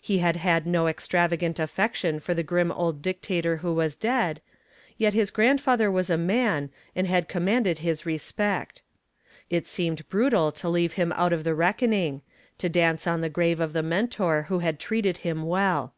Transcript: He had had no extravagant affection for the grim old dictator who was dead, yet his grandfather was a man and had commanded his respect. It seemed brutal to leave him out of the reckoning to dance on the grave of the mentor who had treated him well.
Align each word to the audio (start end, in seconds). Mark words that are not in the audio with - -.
He 0.00 0.18
had 0.18 0.34
had 0.34 0.66
no 0.66 0.88
extravagant 0.88 1.60
affection 1.60 2.18
for 2.18 2.34
the 2.34 2.42
grim 2.42 2.72
old 2.72 3.00
dictator 3.00 3.58
who 3.58 3.72
was 3.72 3.94
dead, 3.94 4.40
yet 4.96 5.14
his 5.14 5.30
grandfather 5.30 5.88
was 5.88 6.10
a 6.10 6.18
man 6.18 6.70
and 6.96 7.06
had 7.06 7.28
commanded 7.28 7.78
his 7.78 8.04
respect. 8.04 8.82
It 9.50 9.68
seemed 9.68 10.08
brutal 10.08 10.50
to 10.50 10.68
leave 10.68 10.94
him 10.94 11.12
out 11.12 11.32
of 11.32 11.44
the 11.44 11.54
reckoning 11.54 12.22
to 12.58 12.68
dance 12.68 13.06
on 13.06 13.20
the 13.20 13.30
grave 13.30 13.60
of 13.60 13.72
the 13.72 13.84
mentor 13.84 14.46
who 14.48 14.58
had 14.58 14.80
treated 14.80 15.18
him 15.18 15.44
well. 15.46 15.94